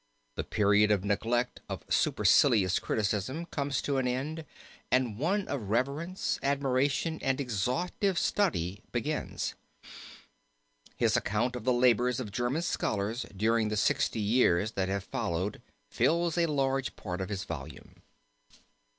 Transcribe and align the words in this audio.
The 0.35 0.43
period 0.43 0.89
of 0.89 1.03
neglect 1.05 1.61
of 1.69 1.83
supercilious 1.87 2.79
criticism 2.79 3.45
comes 3.45 3.83
to 3.83 3.97
an 3.97 4.07
end, 4.07 4.45
and 4.89 5.15
one 5.15 5.47
of 5.47 5.69
reverence, 5.69 6.39
admiration 6.41 7.19
and 7.21 7.39
exhaustive 7.39 8.17
study 8.17 8.81
begins. 8.91 9.53
His 10.95 11.15
account 11.15 11.55
of 11.55 11.65
the 11.65 11.71
labors 11.71 12.19
of 12.19 12.31
German 12.31 12.63
scholars 12.63 13.27
during 13.37 13.67
the 13.67 13.77
sixty 13.77 14.19
years 14.19 14.71
that 14.71 14.89
have 14.89 15.03
followed 15.03 15.61
fills 15.91 16.35
a 16.35 16.47
large 16.47 16.95
part 16.95 17.21
of 17.21 17.29
his 17.29 17.43
volume. 17.43 18.01